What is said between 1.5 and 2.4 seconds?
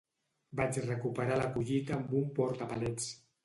collita amb un